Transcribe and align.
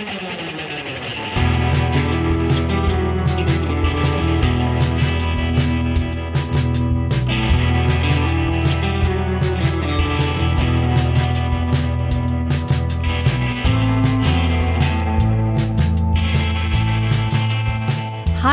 Hi, 0.00 0.06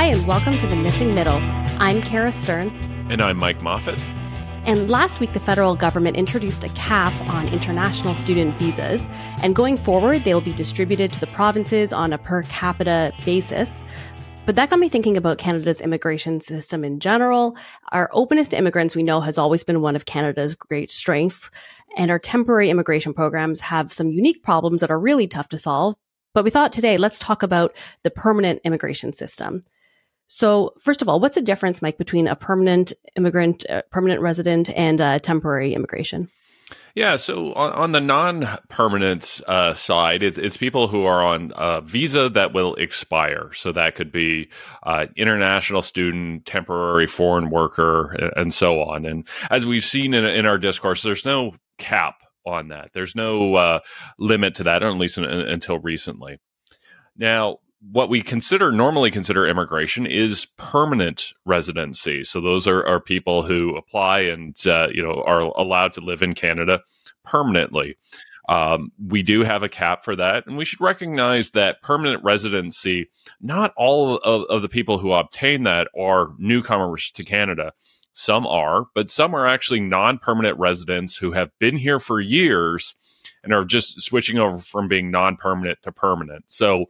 and 0.04 0.28
welcome 0.28 0.58
to 0.58 0.68
The 0.68 0.76
Missing 0.76 1.16
Middle. 1.16 1.38
I'm 1.80 2.02
Cara 2.02 2.34
Stern. 2.34 2.72
And 3.10 3.22
I'm 3.22 3.38
Mike 3.38 3.60
Moffatt. 3.60 4.17
And 4.68 4.90
last 4.90 5.22
week, 5.22 5.32
the 5.32 5.40
federal 5.40 5.78
government 5.78 6.18
introduced 6.18 6.66
a 6.66 6.70
cap 6.70 7.14
on 7.30 7.48
international 7.48 8.16
student 8.16 8.54
visas. 8.58 9.08
And 9.42 9.56
going 9.56 9.78
forward, 9.78 10.26
they 10.26 10.34
will 10.34 10.42
be 10.42 10.52
distributed 10.52 11.14
to 11.14 11.22
the 11.22 11.28
provinces 11.28 11.94
on 11.94 12.12
a 12.12 12.18
per 12.18 12.44
capita 12.44 13.14
basis. 13.24 13.82
But 14.46 14.58
that 14.58 14.70
got 14.70 14.80
me 14.80 14.90
thinking 14.90 15.16
about 15.16 15.38
Canada's 15.38 15.80
immigration 15.80 16.42
system 16.42 16.84
in 16.84 17.00
general. 17.00 17.56
Our 17.94 18.10
openness 18.12 18.50
to 18.50 18.58
immigrants, 18.58 18.94
we 18.94 19.04
know, 19.04 19.22
has 19.22 19.38
always 19.38 19.64
been 19.64 19.80
one 19.80 19.96
of 19.96 20.06
Canada's 20.06 20.54
great 20.54 20.92
strengths. 20.92 21.50
And 21.96 22.12
our 22.12 22.20
temporary 22.20 22.70
immigration 22.70 23.14
programs 23.14 23.62
have 23.62 23.94
some 23.94 24.10
unique 24.10 24.44
problems 24.44 24.82
that 24.82 24.92
are 24.92 25.00
really 25.00 25.28
tough 25.28 25.48
to 25.50 25.58
solve. 25.58 25.96
But 26.34 26.44
we 26.44 26.52
thought 26.52 26.74
today, 26.74 26.98
let's 26.98 27.20
talk 27.20 27.42
about 27.42 27.74
the 28.04 28.12
permanent 28.12 28.60
immigration 28.66 29.14
system. 29.14 29.64
So, 30.28 30.74
first 30.80 31.02
of 31.02 31.10
all, 31.10 31.20
what's 31.20 31.36
the 31.36 31.42
difference, 31.42 31.82
Mike, 31.82 31.98
between 31.98 32.28
a 32.28 32.36
permanent 32.36 32.94
immigrant, 33.16 33.66
uh, 33.70 33.82
permanent 33.92 34.22
resident, 34.22 34.70
and 34.72 35.00
uh, 35.00 35.20
temporary 35.20 35.74
immigration? 35.74 36.30
Yeah, 36.96 37.16
so 37.16 37.54
on, 37.54 37.72
on 37.74 37.92
the 37.94 38.02
non-permanent 38.02 39.42
uh, 39.48 39.74
side, 39.74 40.24
it's, 40.24 40.38
it's 40.38 40.58
people 40.58 40.88
who 40.88 41.06
are 41.06 41.24
on 41.24 41.54
a 41.56 41.80
visa 41.80 42.28
that 42.30 42.54
will 42.54 42.76
expire. 42.76 43.54
So 43.54 43.72
that 43.72 43.96
could 43.96 44.12
be 44.12 44.50
uh, 44.84 45.06
international 45.16 45.82
student, 45.82 46.46
temporary 46.46 47.08
foreign 47.08 47.50
worker, 47.50 48.12
and, 48.14 48.32
and 48.36 48.54
so 48.54 48.82
on. 48.82 49.06
And 49.06 49.28
as 49.50 49.66
we've 49.66 49.84
seen 49.84 50.14
in, 50.14 50.26
in 50.26 50.46
our 50.46 50.58
discourse, 50.58 51.04
there's 51.04 51.26
no 51.26 51.56
cap 51.78 52.16
on 52.46 52.70
that. 52.70 52.92
There's 52.94 53.16
no 53.16 53.56
uh, 53.56 53.80
limit 54.18 54.56
to 54.56 54.64
that, 54.64 54.84
at 54.84 54.96
least 54.96 55.18
in, 55.18 55.24
in, 55.24 55.42
until 55.42 55.80
recently. 55.80 56.40
Now, 57.16 57.60
what 57.80 58.10
we 58.10 58.22
consider 58.22 58.72
normally 58.72 59.12
consider 59.12 59.48
immigration 59.48 60.06
is 60.06 60.46
permanent 60.58 61.34
residency. 61.46 62.24
So 62.24 62.42
those 62.42 62.68
are, 62.68 62.86
are 62.86 63.00
people 63.00 63.44
who 63.44 63.76
apply 63.76 64.22
and 64.22 64.56
uh, 64.66 64.88
you 64.94 65.04
know 65.04 65.24
are 65.26 65.42
allowed 65.42 65.94
to 65.94 66.02
live 66.02 66.22
in 66.22 66.34
Canada 66.34 66.82
permanently. 67.24 67.98
Um, 68.50 68.94
we 69.06 69.24
do 69.24 69.44
have 69.44 69.62
a 69.62 69.70
cap 69.70 70.04
for 70.04 70.16
that, 70.16 70.48
and 70.48 70.58
we 70.58 70.64
should 70.64 70.80
recognize 70.80 71.52
that 71.52 71.82
permanent 71.82 72.24
residency. 72.24 73.10
Not 73.42 73.74
all 73.76 74.18
of, 74.18 74.46
of 74.46 74.62
the 74.62 74.70
people 74.70 75.00
who 75.00 75.12
obtain 75.12 75.64
that 75.64 75.90
are 75.98 76.30
newcomers 76.38 77.12
to 77.12 77.26
Canada. 77.26 77.74
Some 78.14 78.48
are, 78.48 78.86
but 78.96 79.10
some 79.10 79.36
are 79.36 79.46
actually 79.46 79.82
non-permanent 79.82 80.58
residents 80.58 81.18
who 81.18 81.34
have 81.34 81.52
been 81.60 81.78
here 81.78 82.00
for 82.00 82.20
years 82.20 82.96
and 83.44 83.54
are 83.54 83.66
just 83.66 84.02
switching 84.02 84.40
over 84.40 84.60
from 84.60 84.88
being 84.88 85.12
non-permanent 85.12 85.82
to 85.84 85.92
permanent. 85.92 86.46
So 86.48 86.88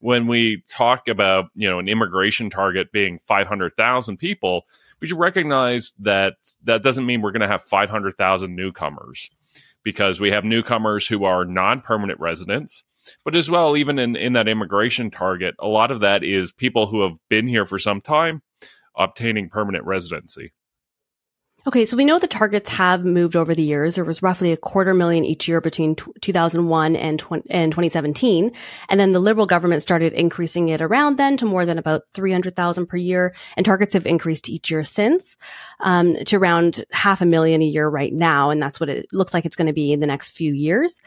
when 0.00 0.26
we 0.26 0.62
talk 0.68 1.08
about 1.08 1.46
you 1.54 1.68
know 1.68 1.78
an 1.78 1.88
immigration 1.88 2.50
target 2.50 2.92
being 2.92 3.18
500,000 3.18 4.16
people, 4.16 4.64
we 5.00 5.06
should 5.06 5.18
recognize 5.18 5.92
that 6.00 6.34
that 6.64 6.82
doesn't 6.82 7.06
mean 7.06 7.22
we're 7.22 7.32
going 7.32 7.40
to 7.40 7.48
have 7.48 7.62
500,000 7.62 8.54
newcomers 8.54 9.30
because 9.82 10.18
we 10.18 10.30
have 10.32 10.44
newcomers 10.44 11.06
who 11.06 11.24
are 11.24 11.44
non-permanent 11.44 12.18
residents. 12.18 12.82
But 13.24 13.36
as 13.36 13.48
well 13.48 13.76
even 13.76 14.00
in, 14.00 14.16
in 14.16 14.32
that 14.32 14.48
immigration 14.48 15.10
target 15.10 15.54
a 15.60 15.68
lot 15.68 15.90
of 15.90 16.00
that 16.00 16.24
is 16.24 16.52
people 16.52 16.86
who 16.86 17.02
have 17.02 17.16
been 17.28 17.46
here 17.46 17.64
for 17.64 17.78
some 17.78 18.00
time 18.00 18.42
obtaining 18.96 19.48
permanent 19.48 19.84
residency 19.84 20.52
Okay, 21.66 21.84
so 21.84 21.96
we 21.96 22.04
know 22.04 22.20
the 22.20 22.28
targets 22.28 22.70
have 22.70 23.04
moved 23.04 23.34
over 23.34 23.52
the 23.52 23.62
years. 23.62 23.96
There 23.96 24.04
was 24.04 24.22
roughly 24.22 24.52
a 24.52 24.56
quarter 24.56 24.94
million 24.94 25.24
each 25.24 25.48
year 25.48 25.60
between 25.60 25.96
t- 25.96 26.04
2001 26.20 26.94
and, 26.94 27.20
and 27.50 27.72
2017. 27.72 28.52
And 28.88 29.00
then 29.00 29.10
the 29.10 29.18
Liberal 29.18 29.46
government 29.46 29.82
started 29.82 30.12
increasing 30.12 30.68
it 30.68 30.80
around 30.80 31.16
then 31.16 31.36
to 31.38 31.44
more 31.44 31.66
than 31.66 31.76
about 31.76 32.02
300,000 32.14 32.86
per 32.86 32.96
year. 32.96 33.34
And 33.56 33.66
targets 33.66 33.94
have 33.94 34.06
increased 34.06 34.48
each 34.48 34.70
year 34.70 34.84
since 34.84 35.36
um, 35.80 36.14
to 36.26 36.36
around 36.36 36.84
half 36.92 37.20
a 37.20 37.26
million 37.26 37.60
a 37.62 37.66
year 37.66 37.88
right 37.88 38.12
now. 38.12 38.50
And 38.50 38.62
that's 38.62 38.78
what 38.78 38.88
it 38.88 39.06
looks 39.12 39.34
like 39.34 39.44
it's 39.44 39.56
going 39.56 39.66
to 39.66 39.72
be 39.72 39.92
in 39.92 39.98
the 39.98 40.06
next 40.06 40.36
few 40.36 40.52
years. 40.52 41.00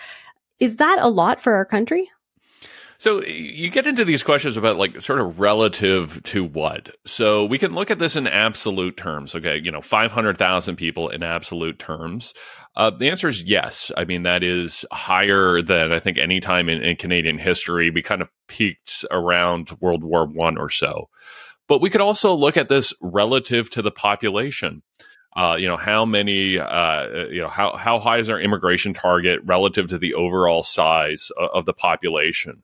Is 0.59 0.75
that 0.77 0.99
a 0.99 1.07
lot 1.07 1.39
for 1.39 1.53
our 1.53 1.63
country? 1.63 2.11
So 2.99 3.23
you 3.23 3.69
get 3.69 3.87
into 3.87 4.03
these 4.03 4.23
questions 4.23 4.57
about 4.57 4.75
like 4.75 4.99
sort 4.99 5.21
of 5.21 5.39
relative 5.39 6.21
to 6.23 6.43
what. 6.43 6.93
So 7.05 7.45
we 7.45 7.57
can 7.57 7.73
look 7.73 7.89
at 7.89 7.97
this 7.97 8.17
in 8.17 8.27
absolute 8.27 8.97
terms. 8.97 9.33
Okay, 9.33 9.57
you 9.57 9.71
know, 9.71 9.79
five 9.79 10.11
hundred 10.11 10.37
thousand 10.37 10.75
people 10.75 11.07
in 11.07 11.23
absolute 11.23 11.79
terms. 11.79 12.33
Uh, 12.75 12.89
the 12.89 13.09
answer 13.09 13.29
is 13.29 13.41
yes. 13.43 13.89
I 13.95 14.03
mean, 14.03 14.23
that 14.23 14.43
is 14.43 14.85
higher 14.91 15.61
than 15.61 15.93
I 15.93 16.01
think 16.01 16.17
any 16.17 16.41
time 16.41 16.67
in, 16.67 16.83
in 16.83 16.97
Canadian 16.97 17.37
history. 17.37 17.89
We 17.89 18.01
kind 18.01 18.21
of 18.21 18.27
peaked 18.49 19.05
around 19.11 19.71
World 19.79 20.03
War 20.03 20.25
One 20.25 20.57
or 20.57 20.69
so. 20.69 21.07
But 21.69 21.79
we 21.79 21.89
could 21.89 22.01
also 22.01 22.33
look 22.33 22.57
at 22.57 22.67
this 22.67 22.93
relative 23.01 23.69
to 23.71 23.81
the 23.81 23.91
population. 23.91 24.81
Uh, 25.37 25.55
you 25.57 25.69
know 25.69 25.77
how 25.77 26.03
many 26.03 26.59
uh, 26.59 27.27
you 27.27 27.39
know 27.39 27.47
how 27.47 27.77
how 27.77 27.97
high 27.97 28.17
is 28.17 28.29
our 28.29 28.41
immigration 28.41 28.93
target 28.93 29.39
relative 29.45 29.87
to 29.87 29.97
the 29.97 30.15
overall 30.15 30.63
size 30.63 31.31
of, 31.37 31.49
of 31.51 31.65
the 31.65 31.73
population 31.73 32.61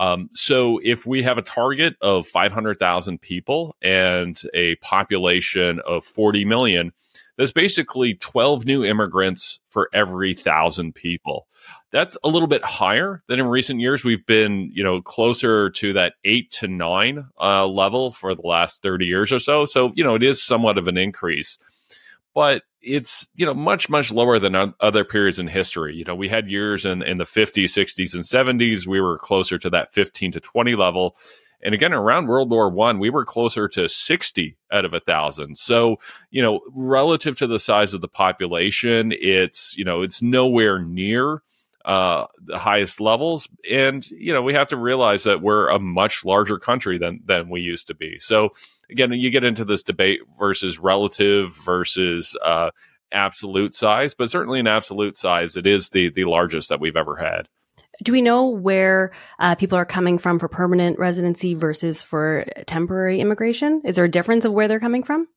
um, 0.00 0.30
so 0.32 0.80
if 0.82 1.04
we 1.04 1.22
have 1.22 1.36
a 1.36 1.42
target 1.42 1.94
of 2.00 2.26
500,000 2.26 3.20
people 3.20 3.76
and 3.82 4.40
a 4.54 4.76
population 4.76 5.78
of 5.86 6.04
40 6.04 6.46
million, 6.46 6.92
there's 7.36 7.52
basically 7.52 8.14
12 8.14 8.64
new 8.64 8.82
immigrants 8.82 9.60
for 9.68 9.90
every 9.92 10.32
thousand 10.32 10.94
people. 10.94 11.46
That's 11.90 12.16
a 12.24 12.30
little 12.30 12.48
bit 12.48 12.64
higher 12.64 13.22
than 13.28 13.40
in 13.40 13.46
recent 13.46 13.80
years. 13.80 14.02
We've 14.02 14.24
been, 14.24 14.70
you 14.72 14.82
know, 14.82 15.02
closer 15.02 15.68
to 15.68 15.92
that 15.92 16.14
eight 16.24 16.50
to 16.52 16.68
nine 16.68 17.28
uh, 17.38 17.66
level 17.66 18.10
for 18.10 18.34
the 18.34 18.46
last 18.46 18.82
30 18.82 19.04
years 19.04 19.34
or 19.34 19.38
so. 19.38 19.66
So, 19.66 19.92
you 19.94 20.02
know, 20.02 20.14
it 20.14 20.22
is 20.22 20.42
somewhat 20.42 20.78
of 20.78 20.88
an 20.88 20.96
increase 20.96 21.58
but 22.34 22.62
it's 22.82 23.28
you 23.34 23.46
know 23.46 23.54
much 23.54 23.88
much 23.88 24.10
lower 24.10 24.38
than 24.38 24.74
other 24.80 25.04
periods 25.04 25.38
in 25.38 25.46
history. 25.46 25.94
You 25.94 26.04
know 26.04 26.14
we 26.14 26.28
had 26.28 26.50
years 26.50 26.86
in, 26.86 27.02
in 27.02 27.18
the 27.18 27.24
50s 27.24 27.64
60s 27.64 28.14
and 28.14 28.24
70s 28.24 28.86
we 28.86 29.00
were 29.00 29.18
closer 29.18 29.58
to 29.58 29.70
that 29.70 29.92
15 29.92 30.32
to 30.32 30.40
20 30.40 30.74
level. 30.74 31.16
And 31.62 31.74
again 31.74 31.92
around 31.92 32.26
world 32.26 32.50
war 32.50 32.70
one 32.70 32.98
we 32.98 33.10
were 33.10 33.24
closer 33.24 33.68
to 33.68 33.88
60 33.88 34.56
out 34.72 34.84
of 34.84 34.94
a 34.94 35.00
thousand. 35.00 35.58
So 35.58 35.98
you 36.30 36.42
know 36.42 36.60
relative 36.72 37.36
to 37.36 37.46
the 37.46 37.58
size 37.58 37.94
of 37.94 38.00
the 38.00 38.08
population 38.08 39.12
it's 39.16 39.76
you 39.76 39.84
know 39.84 40.02
it's 40.02 40.22
nowhere 40.22 40.78
near 40.78 41.42
uh, 41.84 42.26
the 42.44 42.58
highest 42.58 43.00
levels. 43.00 43.48
And 43.70 44.08
you 44.10 44.32
know, 44.32 44.42
we 44.42 44.54
have 44.54 44.68
to 44.68 44.76
realize 44.76 45.24
that 45.24 45.42
we're 45.42 45.68
a 45.68 45.78
much 45.78 46.24
larger 46.24 46.58
country 46.58 46.98
than 46.98 47.20
than 47.24 47.48
we 47.48 47.60
used 47.60 47.86
to 47.88 47.94
be. 47.94 48.18
So 48.18 48.50
again, 48.90 49.12
you 49.12 49.30
get 49.30 49.44
into 49.44 49.64
this 49.64 49.82
debate 49.82 50.20
versus 50.38 50.78
relative 50.78 51.56
versus 51.64 52.36
uh, 52.44 52.70
absolute 53.12 53.74
size, 53.74 54.14
but 54.14 54.30
certainly 54.30 54.60
in 54.60 54.66
absolute 54.66 55.16
size, 55.16 55.56
it 55.56 55.66
is 55.66 55.90
the 55.90 56.10
the 56.10 56.24
largest 56.24 56.68
that 56.68 56.80
we've 56.80 56.96
ever 56.96 57.16
had. 57.16 57.48
Do 58.02 58.12
we 58.12 58.22
know 58.22 58.48
where 58.48 59.12
uh, 59.38 59.56
people 59.56 59.76
are 59.76 59.84
coming 59.84 60.16
from 60.16 60.38
for 60.38 60.48
permanent 60.48 60.98
residency 60.98 61.54
versus 61.54 62.02
for 62.02 62.46
temporary 62.66 63.20
immigration? 63.20 63.82
Is 63.84 63.96
there 63.96 64.06
a 64.06 64.10
difference 64.10 64.46
of 64.46 64.52
where 64.52 64.68
they're 64.68 64.80
coming 64.80 65.02
from? 65.02 65.28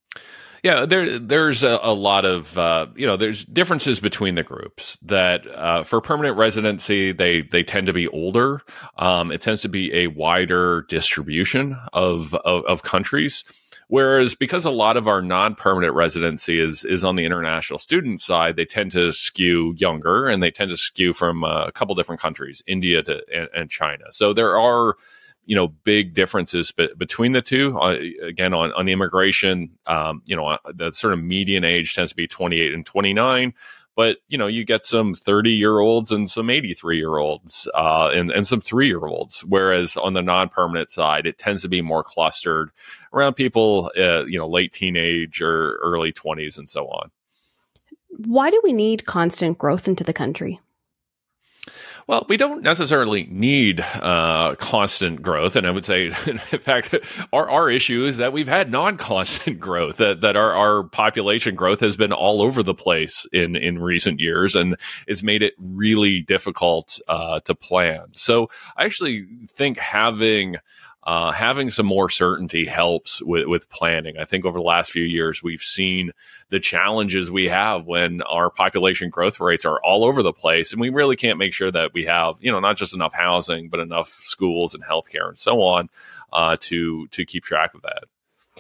Yeah, 0.64 0.86
there 0.86 1.20
there's 1.20 1.62
a, 1.64 1.78
a 1.84 1.94
lot 1.94 2.24
of 2.24 2.58
uh, 2.58 2.88
you 2.96 3.06
know 3.06 3.18
there's 3.18 3.44
differences 3.44 4.00
between 4.00 4.36
the 4.36 4.44
groups. 4.44 4.98
That 5.02 5.46
uh, 5.54 5.84
for 5.84 6.00
permanent 6.00 6.38
residency, 6.38 7.12
they 7.12 7.42
they 7.42 7.64
tend 7.64 7.88
to 7.88 7.94
be 7.94 8.08
older. 8.08 8.62
Um, 8.98 9.30
it 9.30 9.42
tends 9.42 9.62
to 9.64 9.70
be 9.70 9.94
a 9.94 10.08
wider 10.08 10.86
distribution 10.88 11.78
of, 11.92 12.34
of, 12.34 12.64
of 12.64 12.84
countries. 12.84 13.44
Whereas 13.90 14.36
because 14.36 14.64
a 14.64 14.72
lot 14.72 14.96
of 14.96 15.06
our 15.08 15.22
non-permanent 15.22 15.94
residency 15.94 16.62
is 16.62 16.86
is 16.86 17.04
on 17.04 17.18
the 17.18 17.26
international 17.26 17.78
student 17.78 18.22
side, 18.22 18.56
they 18.56 18.66
tend 18.66 18.92
to 18.92 19.12
skew 19.12 19.76
younger 19.78 20.28
and 20.28 20.42
they 20.42 20.50
tend 20.50 20.70
to 20.70 20.78
skew 20.78 21.12
from 21.12 21.44
uh, 21.44 21.66
a 21.66 21.74
couple 21.74 21.94
different 21.94 22.22
countries, 22.22 22.64
India 22.66 23.04
to 23.04 23.22
and, 23.36 23.50
and 23.54 23.70
China. 23.70 24.06
So 24.12 24.32
there 24.32 24.58
are 24.58 24.96
you 25.46 25.56
know 25.56 25.68
big 25.68 26.14
differences 26.14 26.72
be- 26.72 26.90
between 26.98 27.34
the 27.34 27.42
two. 27.42 27.78
Uh, 27.80 27.98
again, 28.22 28.54
on 28.54 28.72
on 28.74 28.88
immigration, 28.88 29.72
um, 29.88 30.22
you 30.26 30.36
know, 30.36 30.48
uh, 30.48 30.58
the 30.74 30.92
sort 30.92 31.14
of 31.14 31.22
median 31.22 31.64
age 31.64 31.94
tends 31.94 32.12
to 32.12 32.16
be 32.16 32.28
28 32.28 32.74
and 32.74 32.86
29. 32.86 33.54
But 33.96 34.18
you 34.28 34.38
know, 34.38 34.48
you 34.48 34.64
get 34.66 34.84
some 34.84 35.14
30 35.14 35.52
year 35.52 35.80
olds 35.80 36.12
and 36.12 36.30
some 36.30 36.50
83 36.50 36.98
year 36.98 37.18
olds, 37.18 37.68
uh, 37.76 38.10
and 38.14 38.32
and 38.32 38.48
some 38.48 38.62
three 38.62 38.88
year 38.88 39.06
olds. 39.06 39.44
Whereas 39.46 39.98
on 39.98 40.14
the 40.14 40.22
non 40.22 40.50
permanent 40.50 40.90
side, 40.90 41.28
it 41.28 41.38
tends 41.38 41.62
to 41.62 41.70
be 41.70 41.82
more 41.82 42.04
clustered 42.04 42.72
around 43.14 43.36
people, 43.36 43.92
uh, 43.98 44.26
you 44.26 44.40
know, 44.40 44.48
late 44.48 44.74
teenage 44.74 45.42
or 45.42 45.76
early 45.84 46.12
20s 46.12 46.58
and 46.58 46.68
so 46.68 46.88
on. 46.88 47.12
Why 48.10 48.50
do 48.50 48.60
we 48.64 48.74
need 48.74 49.06
constant 49.06 49.58
growth 49.58 49.88
into 49.88 50.04
the 50.04 50.14
country? 50.14 50.60
Well, 52.08 52.26
we 52.28 52.38
don't 52.38 52.64
necessarily 52.64 53.28
need 53.30 53.80
uh, 53.80 54.56
constant 54.56 55.22
growth, 55.22 55.56
and 55.56 55.66
I 55.66 55.72
would 55.72 55.86
say, 55.86 56.08
in 56.28 56.38
fact, 56.38 56.96
our 57.32 57.50
our 57.50 57.70
issue 57.70 58.04
is 58.04 58.18
that 58.18 58.34
we've 58.34 58.48
had 58.48 58.72
non-constant 58.72 59.60
growth. 59.60 59.98
That 59.98 60.22
that 60.22 60.36
our 60.36 60.54
our 60.54 60.84
population 60.84 61.56
growth 61.56 61.80
has 61.80 61.96
been 61.96 62.12
all 62.12 62.42
over 62.42 62.62
the 62.62 62.74
place 62.74 63.26
in 63.32 63.56
in 63.56 63.80
recent 63.80 64.20
years, 64.20 64.56
and 64.56 64.76
it's 65.08 65.24
made 65.24 65.42
it 65.42 65.54
really 65.60 66.22
difficult 66.22 67.00
uh, 67.08 67.40
to 67.42 67.56
plan. 67.56 68.08
So, 68.12 68.50
I 68.76 68.86
actually 68.86 69.26
think 69.48 69.78
having 69.78 70.58
uh, 71.06 71.32
having 71.32 71.70
some 71.70 71.86
more 71.86 72.10
certainty 72.10 72.66
helps 72.66 73.22
with, 73.22 73.48
with 73.48 73.70
planning. 73.70 74.18
I 74.18 74.26
think 74.26 74.46
over 74.46 74.58
the 74.58 74.64
last 74.64 74.92
few 74.92 75.04
years, 75.04 75.44
we've 75.44 75.62
seen 75.62 76.12
the 76.50 76.60
challenges 76.60 77.30
we 77.30 77.50
have 77.50 77.86
when 77.86 78.22
our 78.22 78.50
population 78.50 79.10
growth 79.10 79.40
rates 79.40 79.66
are 79.66 79.80
all 79.84 80.06
over 80.06 80.24
the 80.24 80.32
place. 80.32 80.72
And 80.72 80.80
we 80.80 80.90
really 80.90 81.18
can't 81.18 81.38
make 81.38 81.54
sure 81.54 81.72
that 81.72 81.94
we 81.94 82.06
have, 82.06 82.36
you 82.40 82.52
know, 82.52 82.60
not 82.62 82.78
just 82.78 82.94
enough 82.94 83.14
housing, 83.14 83.68
but 83.68 83.82
enough 83.82 84.08
schools 84.08 84.74
and 84.74 84.84
healthcare 84.84 85.28
and 85.28 85.38
so 85.38 85.62
on 85.62 85.90
uh, 86.32 86.56
to, 86.62 87.08
to 87.08 87.26
keep 87.26 87.44
track 87.44 87.74
of 87.74 87.82
that. 87.82 88.06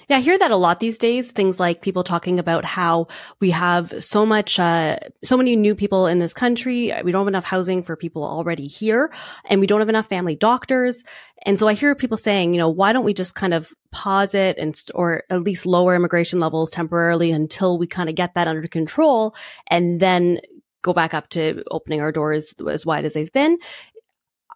Yeah, 0.09 0.17
I 0.17 0.21
hear 0.21 0.39
that 0.39 0.51
a 0.51 0.57
lot 0.57 0.79
these 0.79 0.97
days. 0.97 1.31
Things 1.31 1.59
like 1.59 1.81
people 1.81 2.03
talking 2.03 2.39
about 2.39 2.65
how 2.65 3.07
we 3.39 3.51
have 3.51 4.03
so 4.03 4.25
much, 4.25 4.59
uh, 4.59 4.97
so 5.23 5.37
many 5.37 5.55
new 5.55 5.75
people 5.75 6.07
in 6.07 6.19
this 6.19 6.33
country. 6.33 6.91
We 7.03 7.11
don't 7.11 7.21
have 7.21 7.27
enough 7.27 7.43
housing 7.43 7.83
for 7.83 7.95
people 7.95 8.23
already 8.23 8.65
here 8.65 9.13
and 9.45 9.61
we 9.61 9.67
don't 9.67 9.79
have 9.79 9.89
enough 9.89 10.07
family 10.07 10.35
doctors. 10.35 11.03
And 11.45 11.59
so 11.59 11.67
I 11.67 11.73
hear 11.73 11.93
people 11.93 12.17
saying, 12.17 12.53
you 12.53 12.59
know, 12.59 12.69
why 12.69 12.91
don't 12.91 13.05
we 13.05 13.13
just 13.13 13.35
kind 13.35 13.53
of 13.53 13.71
pause 13.91 14.33
it 14.33 14.57
and, 14.57 14.75
st- 14.75 14.95
or 14.95 15.23
at 15.29 15.43
least 15.43 15.65
lower 15.65 15.95
immigration 15.95 16.39
levels 16.39 16.71
temporarily 16.71 17.31
until 17.31 17.77
we 17.77 17.85
kind 17.85 18.09
of 18.09 18.15
get 18.15 18.33
that 18.33 18.47
under 18.47 18.67
control 18.67 19.35
and 19.67 19.99
then 19.99 20.39
go 20.81 20.93
back 20.93 21.13
up 21.13 21.29
to 21.29 21.63
opening 21.71 22.01
our 22.01 22.11
doors 22.11 22.53
as 22.69 22.85
wide 22.85 23.05
as 23.05 23.13
they've 23.13 23.31
been. 23.31 23.57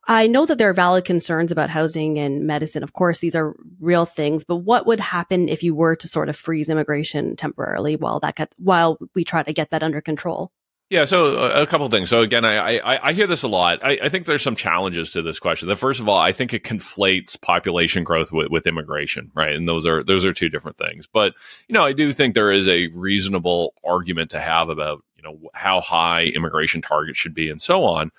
I 0.07 0.27
know 0.27 0.45
that 0.45 0.57
there 0.57 0.69
are 0.69 0.74
valid 0.74 1.04
concerns 1.04 1.51
about 1.51 1.69
housing 1.69 2.18
and 2.18 2.48
medicine. 2.48 2.81
Of 2.81 2.94
course, 2.94 3.19
these 3.19 3.36
are 3.36 3.56
real 3.80 4.06
things, 4.06 4.45
but 4.45 4.57
what 4.57 4.88
would 4.88 5.01
happen 5.01 5.50
if 5.50 5.63
you 5.63 5.75
were 5.75 5.98
to 5.98 6.07
sort 6.07 6.30
of 6.30 6.38
freeze 6.38 6.69
immigration 6.69 7.36
temporarily 7.36 7.98
while 7.98 8.21
that 8.21 8.36
gets, 8.36 8.56
while 8.57 8.98
we 9.15 9.25
try 9.25 9.44
to 9.44 9.51
get 9.51 9.71
that 9.71 9.83
under 9.83 10.00
control? 10.00 10.51
Yeah, 10.89 11.04
so 11.04 11.36
uh, 11.38 11.51
a 11.56 11.68
couple 11.68 11.89
things. 11.89 12.09
So 12.09 12.21
again, 12.21 12.45
I, 12.45 12.77
I, 12.77 13.09
I 13.09 13.13
hear 13.13 13.27
this 13.27 13.44
a 13.44 13.50
lot. 13.50 13.83
I, 13.83 14.00
I, 14.04 14.09
think 14.09 14.25
there's 14.25 14.42
some 14.42 14.56
challenges 14.56 15.12
to 15.12 15.21
this 15.21 15.38
question. 15.38 15.68
The 15.68 15.75
first 15.75 16.00
of 16.00 16.07
all, 16.07 16.18
I 16.18 16.31
think 16.31 16.54
it 16.54 16.63
conflates 16.63 17.39
population 17.42 18.06
growth 18.06 18.31
with, 18.31 18.50
with 18.50 18.65
immigration, 18.65 19.30
right? 19.36 19.54
And 19.54 19.68
those 19.68 19.86
are 19.86 20.01
those 20.01 20.25
are 20.25 20.31
two 20.31 20.48
different 20.48 20.77
things. 20.77 21.06
But 21.06 21.33
you 21.68 21.74
know, 21.74 21.83
I 21.83 21.92
do 21.92 22.13
think 22.13 22.36
there 22.36 22.54
is 22.54 22.69
a 22.69 22.88
reasonable 22.94 23.74
argument 23.83 24.30
to 24.30 24.39
have 24.39 24.69
about 24.69 25.04
you 25.18 25.24
know 25.24 25.50
how 25.54 25.81
high 25.81 26.27
immigration 26.27 26.81
targets 26.81 27.18
should 27.18 27.33
be 27.33 27.50
and 27.50 27.62
so 27.62 27.83
on. 27.83 28.09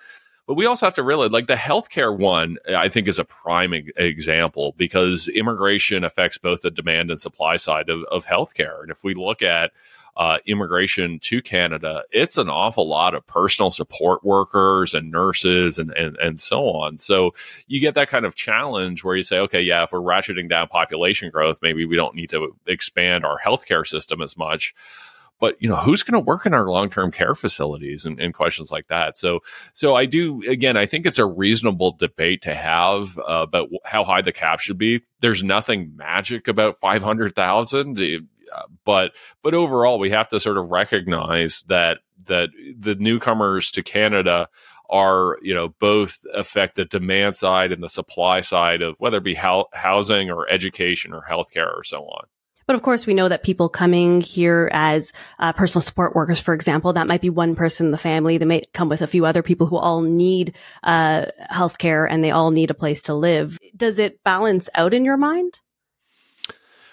But 0.48 0.54
we 0.54 0.64
also 0.64 0.86
have 0.86 0.94
to 0.94 1.02
realize, 1.02 1.30
like 1.30 1.46
the 1.46 1.56
healthcare 1.56 2.16
one, 2.16 2.56
I 2.74 2.88
think 2.88 3.06
is 3.06 3.18
a 3.18 3.24
prime 3.24 3.74
example 3.74 4.74
because 4.78 5.28
immigration 5.28 6.04
affects 6.04 6.38
both 6.38 6.62
the 6.62 6.70
demand 6.70 7.10
and 7.10 7.20
supply 7.20 7.56
side 7.56 7.90
of, 7.90 8.02
of 8.04 8.24
healthcare. 8.24 8.80
And 8.80 8.90
if 8.90 9.04
we 9.04 9.12
look 9.12 9.42
at 9.42 9.72
uh, 10.16 10.38
immigration 10.46 11.18
to 11.24 11.42
Canada, 11.42 12.02
it's 12.12 12.38
an 12.38 12.48
awful 12.48 12.88
lot 12.88 13.14
of 13.14 13.26
personal 13.26 13.70
support 13.70 14.24
workers 14.24 14.94
and 14.94 15.10
nurses 15.10 15.78
and, 15.78 15.90
and, 15.92 16.16
and 16.16 16.40
so 16.40 16.70
on. 16.70 16.96
So 16.96 17.34
you 17.66 17.78
get 17.78 17.92
that 17.96 18.08
kind 18.08 18.24
of 18.24 18.34
challenge 18.34 19.04
where 19.04 19.16
you 19.16 19.24
say, 19.24 19.36
okay, 19.40 19.60
yeah, 19.60 19.82
if 19.82 19.92
we're 19.92 20.00
ratcheting 20.00 20.48
down 20.48 20.68
population 20.68 21.30
growth, 21.30 21.58
maybe 21.60 21.84
we 21.84 21.94
don't 21.94 22.14
need 22.14 22.30
to 22.30 22.56
expand 22.66 23.26
our 23.26 23.38
healthcare 23.38 23.86
system 23.86 24.22
as 24.22 24.34
much 24.34 24.74
but 25.40 25.56
you 25.60 25.68
know 25.68 25.76
who's 25.76 26.02
going 26.02 26.20
to 26.20 26.26
work 26.26 26.46
in 26.46 26.54
our 26.54 26.68
long-term 26.68 27.10
care 27.10 27.34
facilities 27.34 28.04
and, 28.04 28.20
and, 28.20 28.34
questions 28.34 28.70
like 28.70 28.88
that? 28.88 29.16
So 29.18 29.40
so 29.72 29.94
i 29.94 30.06
do 30.06 30.42
again 30.48 30.76
i 30.76 30.86
think 30.86 31.06
it's 31.06 31.18
a 31.18 31.26
reasonable 31.26 31.92
debate 31.92 32.42
to 32.42 32.54
have 32.54 33.18
uh, 33.18 33.42
about 33.42 33.68
how 33.84 34.04
high 34.04 34.22
the 34.22 34.32
cap 34.32 34.60
should 34.60 34.78
be. 34.78 35.00
There's 35.20 35.42
nothing 35.42 35.96
magic 35.96 36.48
about 36.48 36.76
500000 36.76 37.98
uh, 38.52 38.62
but 38.84 39.14
but 39.42 39.54
overall 39.54 39.98
we 39.98 40.10
have 40.10 40.28
to 40.28 40.40
sort 40.40 40.58
of 40.58 40.70
recognize 40.70 41.62
that 41.68 41.98
that 42.26 42.50
the 42.78 42.94
newcomers 42.94 43.70
to 43.70 43.82
canada 43.82 44.48
are 44.90 45.36
you 45.42 45.54
know 45.54 45.68
both 45.80 46.22
affect 46.34 46.74
the 46.74 46.84
demand 46.84 47.34
side 47.34 47.72
and 47.72 47.82
the 47.82 47.88
supply 47.88 48.40
side 48.40 48.82
of 48.82 48.96
whether 48.98 49.18
it 49.18 49.24
be 49.24 49.34
ho- 49.34 49.68
housing 49.72 50.30
or 50.30 50.48
education 50.48 51.12
or 51.12 51.24
healthcare 51.28 51.76
or 51.76 51.84
so 51.84 52.02
on 52.04 52.24
but 52.68 52.76
of 52.76 52.82
course, 52.82 53.06
we 53.06 53.14
know 53.14 53.30
that 53.30 53.42
people 53.42 53.70
coming 53.70 54.20
here 54.20 54.68
as 54.74 55.14
uh, 55.38 55.54
personal 55.54 55.80
support 55.80 56.14
workers, 56.14 56.38
for 56.38 56.52
example, 56.52 56.92
that 56.92 57.06
might 57.06 57.22
be 57.22 57.30
one 57.30 57.56
person 57.56 57.86
in 57.86 57.92
the 57.92 57.98
family. 57.98 58.36
They 58.36 58.44
may 58.44 58.62
come 58.74 58.90
with 58.90 59.00
a 59.00 59.06
few 59.06 59.24
other 59.24 59.42
people 59.42 59.66
who 59.66 59.78
all 59.78 60.02
need 60.02 60.54
uh, 60.82 61.24
healthcare 61.50 62.06
and 62.08 62.22
they 62.22 62.30
all 62.30 62.50
need 62.50 62.70
a 62.70 62.74
place 62.74 63.00
to 63.02 63.14
live. 63.14 63.58
Does 63.74 63.98
it 63.98 64.22
balance 64.22 64.68
out 64.74 64.92
in 64.92 65.06
your 65.06 65.16
mind? 65.16 65.62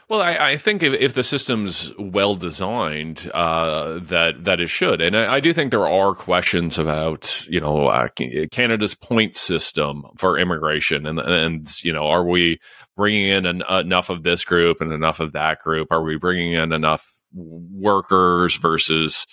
Well, 0.08 0.22
I, 0.22 0.52
I 0.52 0.58
think 0.58 0.84
if, 0.84 0.94
if, 0.94 1.14
the 1.16 1.24
system's 1.24 1.92
well 1.98 2.36
designed, 2.36 3.30
uh, 3.34 3.98
that 4.04 4.44
that 4.44 4.62
it 4.62 4.70
should, 4.70 5.02
and 5.02 5.18
I, 5.18 5.36
I, 5.36 5.40
do 5.40 5.52
think 5.52 5.72
there 5.72 5.88
are 5.88 6.14
questions 6.14 6.78
about 6.78 7.48
you 7.48 7.60
know 7.60 7.88
uh, 7.88 8.10
Canada's 8.52 8.94
point 8.94 9.34
system 9.34 10.04
for 10.16 10.38
immigration, 10.38 11.08
and 11.08 11.18
and 11.18 11.84
you 11.84 11.92
know 11.92 12.06
are 12.06 12.24
we 12.24 12.60
bringing 12.96 13.30
in 13.30 13.48
an, 13.48 13.64
enough 13.68 14.12
of 14.12 14.22
this 14.22 14.46
group 14.46 14.80
and 14.80 14.92
enough 14.92 15.20
of 15.20 15.32
that 15.32 15.60
group? 15.60 15.88
Are 15.92 16.04
we 16.04 16.18
bringing 16.18 16.54
in 16.54 16.72
enough 16.72 17.12
workers 17.34 18.58
versus 18.58 19.26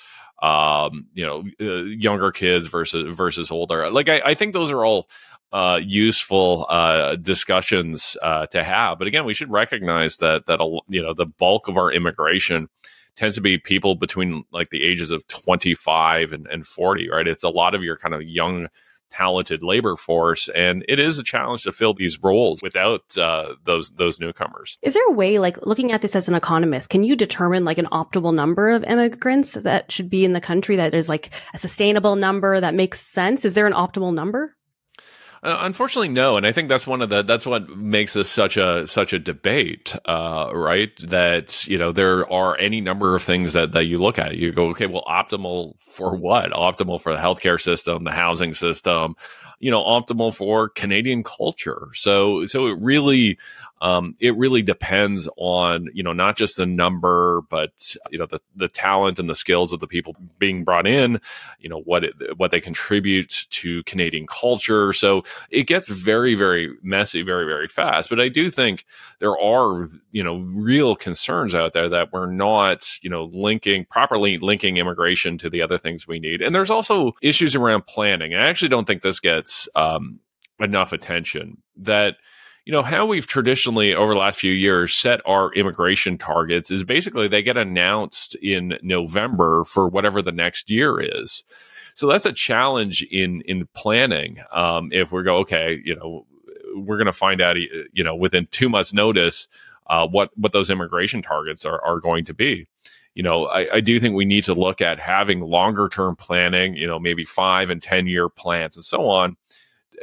um, 0.42 1.06
you 1.12 1.26
know 1.26 1.44
uh, 1.60 1.84
younger 1.84 2.30
kids 2.30 2.68
versus 2.68 3.14
versus 3.14 3.50
older? 3.50 3.90
Like 3.90 4.08
I, 4.08 4.22
I 4.24 4.34
think 4.34 4.54
those 4.54 4.70
are 4.70 4.86
all 4.86 5.06
uh, 5.52 5.80
useful 5.82 6.66
uh, 6.68 7.16
discussions 7.16 8.16
uh, 8.22 8.46
to 8.46 8.64
have. 8.64 8.98
But 8.98 9.06
again, 9.06 9.24
we 9.24 9.34
should 9.34 9.52
recognize 9.52 10.18
that 10.18 10.46
that 10.46 10.60
you 10.88 11.02
know 11.02 11.14
the 11.14 11.26
bulk 11.26 11.68
of 11.68 11.76
our 11.76 11.92
immigration 11.92 12.68
tends 13.14 13.34
to 13.34 13.42
be 13.42 13.58
people 13.58 13.94
between 13.94 14.44
like 14.52 14.70
the 14.70 14.82
ages 14.82 15.10
of 15.10 15.26
25 15.28 16.32
and, 16.32 16.46
and 16.46 16.66
40 16.66 17.10
right? 17.10 17.28
It's 17.28 17.42
a 17.42 17.50
lot 17.50 17.74
of 17.74 17.84
your 17.84 17.96
kind 17.96 18.14
of 18.14 18.22
young 18.22 18.68
talented 19.10 19.62
labor 19.62 19.94
force 19.94 20.48
and 20.54 20.82
it 20.88 20.98
is 20.98 21.18
a 21.18 21.22
challenge 21.22 21.64
to 21.64 21.70
fill 21.70 21.92
these 21.92 22.18
roles 22.22 22.62
without 22.62 23.02
uh, 23.18 23.54
those 23.64 23.90
those 23.90 24.18
newcomers. 24.18 24.78
Is 24.80 24.94
there 24.94 25.06
a 25.06 25.12
way 25.12 25.38
like 25.38 25.58
looking 25.66 25.92
at 25.92 26.00
this 26.00 26.16
as 26.16 26.28
an 26.28 26.34
economist 26.34 26.88
can 26.88 27.04
you 27.04 27.14
determine 27.14 27.66
like 27.66 27.76
an 27.76 27.88
optimal 27.92 28.34
number 28.34 28.70
of 28.70 28.82
immigrants 28.84 29.52
that 29.52 29.92
should 29.92 30.08
be 30.08 30.24
in 30.24 30.32
the 30.32 30.40
country 30.40 30.76
that 30.76 30.94
is 30.94 31.10
like 31.10 31.28
a 31.52 31.58
sustainable 31.58 32.16
number 32.16 32.58
that 32.58 32.74
makes 32.74 33.02
sense? 33.02 33.44
Is 33.44 33.52
there 33.52 33.66
an 33.66 33.74
optimal 33.74 34.14
number 34.14 34.56
uh, 35.44 35.58
unfortunately, 35.62 36.08
no, 36.08 36.36
and 36.36 36.46
I 36.46 36.52
think 36.52 36.68
that's 36.68 36.86
one 36.86 37.02
of 37.02 37.08
the 37.08 37.22
that's 37.22 37.46
what 37.46 37.68
makes 37.68 38.12
this 38.12 38.30
such 38.30 38.56
a 38.56 38.86
such 38.86 39.12
a 39.12 39.18
debate, 39.18 39.92
uh, 40.04 40.52
right? 40.54 40.92
That 40.98 41.66
you 41.66 41.78
know 41.78 41.90
there 41.90 42.30
are 42.32 42.56
any 42.58 42.80
number 42.80 43.16
of 43.16 43.24
things 43.24 43.52
that 43.54 43.72
that 43.72 43.86
you 43.86 43.98
look 43.98 44.20
at. 44.20 44.36
You 44.36 44.52
go, 44.52 44.68
okay, 44.68 44.86
well, 44.86 45.04
optimal 45.08 45.80
for 45.80 46.14
what? 46.14 46.52
Optimal 46.52 47.00
for 47.00 47.12
the 47.12 47.18
healthcare 47.18 47.60
system, 47.60 48.04
the 48.04 48.12
housing 48.12 48.54
system, 48.54 49.16
you 49.58 49.70
know 49.70 49.82
optimal 49.82 50.34
for 50.34 50.68
Canadian 50.68 51.22
culture. 51.22 51.88
So 51.94 52.46
so 52.46 52.66
it 52.66 52.78
really 52.80 53.36
um, 53.82 54.14
it 54.20 54.36
really 54.36 54.62
depends 54.62 55.28
on 55.36 55.88
you 55.92 56.04
know 56.04 56.12
not 56.12 56.36
just 56.36 56.56
the 56.56 56.64
number, 56.64 57.42
but 57.50 57.96
you 58.10 58.18
know 58.18 58.26
the 58.26 58.40
the 58.54 58.68
talent 58.68 59.18
and 59.18 59.28
the 59.28 59.34
skills 59.34 59.72
of 59.72 59.80
the 59.80 59.88
people 59.88 60.14
being 60.38 60.62
brought 60.62 60.86
in. 60.86 61.20
You 61.58 61.68
know 61.68 61.80
what 61.80 62.04
it, 62.04 62.38
what 62.38 62.52
they 62.52 62.60
contribute 62.60 63.48
to 63.50 63.82
Canadian 63.82 64.28
culture. 64.28 64.92
So 64.92 65.24
it 65.50 65.64
gets 65.64 65.88
very 65.88 66.36
very 66.36 66.72
messy 66.80 67.22
very 67.22 67.44
very 67.44 67.66
fast. 67.66 68.08
But 68.08 68.20
I 68.20 68.28
do 68.28 68.52
think 68.52 68.86
there 69.18 69.36
are 69.36 69.88
you 70.12 70.22
know 70.22 70.36
real 70.36 70.94
concerns 70.94 71.52
out 71.52 71.72
there 71.72 71.88
that 71.88 72.12
we're 72.12 72.30
not 72.30 72.86
you 73.02 73.10
know 73.10 73.24
linking 73.32 73.84
properly 73.86 74.38
linking 74.38 74.76
immigration 74.76 75.38
to 75.38 75.50
the 75.50 75.60
other 75.60 75.76
things 75.76 76.06
we 76.06 76.20
need. 76.20 76.40
And 76.40 76.54
there's 76.54 76.70
also 76.70 77.14
issues 77.20 77.56
around 77.56 77.88
planning. 77.88 78.32
I 78.32 78.46
actually 78.46 78.68
don't 78.68 78.86
think 78.86 79.02
this 79.02 79.18
gets 79.18 79.68
um, 79.74 80.20
enough 80.60 80.92
attention. 80.92 81.60
That 81.76 82.14
you 82.64 82.72
know 82.72 82.82
how 82.82 83.06
we've 83.06 83.26
traditionally 83.26 83.94
over 83.94 84.14
the 84.14 84.20
last 84.20 84.38
few 84.38 84.52
years 84.52 84.94
set 84.94 85.20
our 85.26 85.52
immigration 85.54 86.16
targets 86.16 86.70
is 86.70 86.84
basically 86.84 87.26
they 87.28 87.42
get 87.42 87.56
announced 87.56 88.34
in 88.36 88.78
November 88.82 89.64
for 89.64 89.88
whatever 89.88 90.22
the 90.22 90.32
next 90.32 90.70
year 90.70 91.00
is. 91.00 91.44
So 91.94 92.06
that's 92.06 92.26
a 92.26 92.32
challenge 92.32 93.02
in 93.10 93.42
in 93.42 93.68
planning. 93.74 94.38
Um, 94.52 94.90
if 94.92 95.12
we 95.12 95.22
go, 95.22 95.38
okay, 95.38 95.80
you 95.84 95.96
know, 95.96 96.26
we're 96.74 96.96
going 96.96 97.06
to 97.06 97.12
find 97.12 97.40
out, 97.40 97.56
you 97.58 98.04
know, 98.04 98.14
within 98.14 98.46
two 98.50 98.68
months' 98.68 98.94
notice, 98.94 99.48
uh, 99.88 100.06
what 100.06 100.30
what 100.36 100.52
those 100.52 100.70
immigration 100.70 101.20
targets 101.20 101.64
are 101.64 101.82
are 101.84 102.00
going 102.00 102.24
to 102.26 102.34
be 102.34 102.66
you 103.14 103.22
know, 103.22 103.46
I, 103.46 103.76
I, 103.76 103.80
do 103.80 104.00
think 104.00 104.14
we 104.14 104.24
need 104.24 104.44
to 104.44 104.54
look 104.54 104.80
at 104.80 104.98
having 104.98 105.40
longer 105.40 105.88
term 105.88 106.16
planning, 106.16 106.74
you 106.74 106.86
know, 106.86 106.98
maybe 106.98 107.24
five 107.24 107.68
and 107.68 107.82
10 107.82 108.06
year 108.06 108.28
plans 108.28 108.76
and 108.76 108.84
so 108.84 109.06
on, 109.06 109.36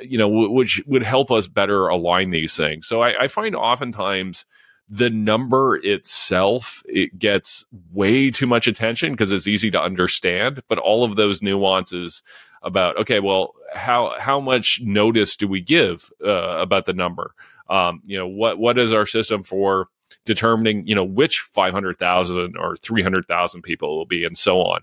you 0.02 0.18
know, 0.18 0.30
w- 0.30 0.52
which 0.52 0.82
would 0.88 1.04
help 1.04 1.32
us 1.32 1.48
better 1.48 1.88
align 1.88 2.32
these 2.32 2.56
things. 2.56 2.88
So 2.88 3.02
I, 3.02 3.24
I 3.24 3.28
find 3.28 3.56
oftentimes 3.56 4.46
the 4.88 5.10
number 5.10 5.78
itself 5.84 6.82
it 6.86 7.20
gets 7.20 7.66
way 7.92 8.30
too 8.30 8.48
much 8.48 8.68
attention 8.68 9.12
because 9.14 9.32
it's 9.32 9.48
easy 9.48 9.70
to 9.70 9.80
understand 9.80 10.64
but 10.68 10.80
all 10.80 11.04
of 11.04 11.16
those 11.16 11.44
nuances 11.44 12.24
about 12.62 12.98
okay, 12.98 13.20
well, 13.20 13.54
how 13.74 14.16
how 14.20 14.40
much 14.40 14.82
notice 14.84 15.36
do 15.36 15.48
we 15.48 15.62
give 15.62 16.10
uh, 16.26 16.58
about 16.60 16.86
the 16.86 16.94
number? 16.94 17.34
Um, 17.70 18.02
you 18.06 18.18
know, 18.18 18.28
what 18.28 18.60
what 18.60 18.78
is 18.78 18.94
our 18.94 19.06
system 19.06 19.44
for 19.44 19.88
determining 20.26 20.86
you 20.88 20.96
know 20.96 21.04
which 21.04 21.40
five 21.40 21.74
hundred 21.74 21.98
thousand 21.98 22.58
or 22.58 22.76
three 22.78 23.02
hundred 23.02 23.26
thousand 23.26 23.62
people 23.62 23.98
will 23.98 24.06
be, 24.06 24.26
and 24.26 24.38
so 24.38 24.62
on. 24.62 24.82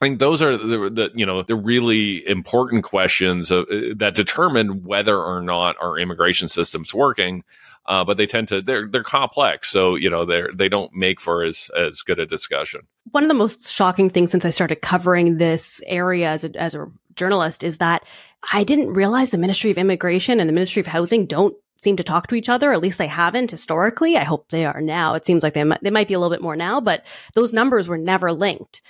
I 0.00 0.06
think 0.06 0.18
those 0.18 0.42
are 0.42 0.56
the, 0.56 0.90
the, 0.90 1.12
you 1.14 1.24
know 1.24 1.42
the 1.42 1.54
really 1.54 2.26
important 2.26 2.82
questions 2.82 3.50
of, 3.50 3.66
uh, 3.70 3.94
that 3.96 4.14
determine 4.14 4.82
whether 4.82 5.16
or 5.16 5.40
not 5.40 5.76
our 5.80 5.98
immigration 5.98 6.48
system's 6.48 6.92
working. 6.92 7.44
Uh, 7.86 8.04
but 8.04 8.16
they 8.16 8.26
tend 8.26 8.46
to 8.46 8.62
they're 8.62 8.88
they're 8.88 9.02
complex, 9.02 9.68
so 9.68 9.96
you 9.96 10.08
know 10.08 10.24
they're 10.24 10.50
they 10.54 10.68
don't 10.68 10.94
make 10.94 11.20
for 11.20 11.42
as 11.42 11.68
as 11.76 12.00
good 12.02 12.20
a 12.20 12.26
discussion. 12.26 12.80
One 13.10 13.24
of 13.24 13.28
the 13.28 13.34
most 13.34 13.68
shocking 13.68 14.08
things 14.08 14.30
since 14.30 14.44
I 14.44 14.50
started 14.50 14.76
covering 14.76 15.38
this 15.38 15.80
area 15.86 16.30
as 16.30 16.44
a, 16.44 16.56
as 16.56 16.76
a 16.76 16.86
journalist 17.16 17.64
is 17.64 17.78
that 17.78 18.04
I 18.52 18.62
didn't 18.62 18.92
realize 18.92 19.32
the 19.32 19.38
Ministry 19.38 19.72
of 19.72 19.78
Immigration 19.78 20.38
and 20.38 20.48
the 20.48 20.52
Ministry 20.52 20.78
of 20.78 20.86
Housing 20.86 21.26
don't 21.26 21.56
seem 21.76 21.96
to 21.96 22.04
talk 22.04 22.28
to 22.28 22.36
each 22.36 22.48
other. 22.48 22.72
At 22.72 22.80
least 22.80 22.98
they 22.98 23.08
haven't 23.08 23.50
historically. 23.50 24.16
I 24.16 24.22
hope 24.22 24.48
they 24.50 24.64
are 24.64 24.80
now. 24.80 25.14
It 25.14 25.26
seems 25.26 25.42
like 25.42 25.54
they 25.54 25.64
they 25.82 25.90
might 25.90 26.08
be 26.08 26.14
a 26.14 26.20
little 26.20 26.34
bit 26.34 26.42
more 26.42 26.56
now, 26.56 26.80
but 26.80 27.04
those 27.34 27.52
numbers 27.52 27.88
were 27.88 27.98
never 27.98 28.32
linked. 28.32 28.82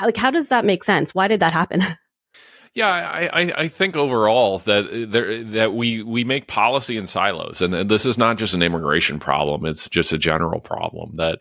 Like, 0.00 0.16
how 0.16 0.30
does 0.30 0.48
that 0.48 0.64
make 0.64 0.82
sense? 0.82 1.14
Why 1.14 1.28
did 1.28 1.40
that 1.40 1.52
happen? 1.52 1.82
Yeah, 2.74 2.88
I, 2.88 3.52
I, 3.56 3.68
think 3.68 3.94
overall 3.94 4.58
that 4.58 5.06
there 5.08 5.44
that 5.44 5.74
we 5.74 6.02
we 6.02 6.24
make 6.24 6.48
policy 6.48 6.96
in 6.96 7.06
silos, 7.06 7.62
and 7.62 7.88
this 7.88 8.04
is 8.04 8.18
not 8.18 8.36
just 8.36 8.52
an 8.52 8.62
immigration 8.62 9.20
problem; 9.20 9.64
it's 9.64 9.88
just 9.88 10.12
a 10.12 10.18
general 10.18 10.58
problem. 10.58 11.12
That, 11.12 11.40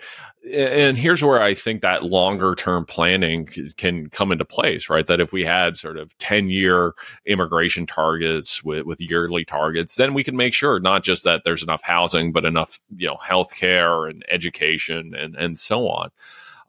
and 0.54 0.96
here's 0.96 1.24
where 1.24 1.42
I 1.42 1.56
think 1.56 1.82
that 1.82 2.04
longer 2.04 2.54
term 2.54 2.86
planning 2.86 3.50
can 3.78 4.12
come 4.12 4.32
into 4.32 4.46
place, 4.46 4.92
right? 4.92 5.08
That 5.08 5.20
if 5.20 5.34
we 5.34 5.44
had 5.44 5.76
sort 5.76 5.98
of 5.98 6.16
ten 6.20 6.52
year 6.52 6.94
immigration 7.26 7.88
targets 7.88 8.64
with 8.64 8.86
with 8.86 9.02
yearly 9.02 9.44
targets, 9.44 9.96
then 9.96 10.14
we 10.14 10.24
can 10.24 10.38
make 10.38 10.54
sure 10.54 10.80
not 10.80 11.04
just 11.04 11.24
that 11.24 11.42
there's 11.44 11.64
enough 11.64 11.82
housing, 11.82 12.32
but 12.32 12.46
enough 12.46 12.80
you 12.96 13.08
know 13.08 13.16
healthcare 13.16 14.08
and 14.08 14.24
education 14.30 15.16
and 15.16 15.36
and 15.36 15.58
so 15.58 15.90
on 15.90 16.12